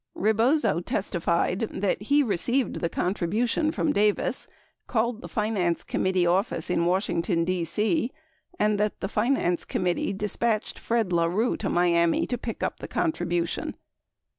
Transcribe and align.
75 0.15 0.23
Rebozo 0.25 0.79
testified 0.79 1.59
that 1.73 2.01
he 2.01 2.23
received 2.23 2.77
the 2.77 2.89
contribution 2.89 3.71
from 3.71 3.93
Davis, 3.93 4.47
called 4.87 5.21
the 5.21 5.27
finance 5.27 5.83
committee 5.83 6.25
office 6.25 6.71
in 6.71 6.87
Washington, 6.87 7.45
D.C., 7.45 8.11
and 8.57 8.79
that 8.79 8.99
the 8.99 9.07
finance 9.07 9.63
committee 9.63 10.11
dispatched 10.11 10.79
Fred 10.79 11.13
La 11.13 11.25
Rue 11.25 11.55
to 11.55 11.69
Miami 11.69 12.25
to 12.25 12.35
pick 12.39 12.63
up 12.63 12.79
the 12.79 12.87
con 12.87 13.11
tribution. 13.11 13.75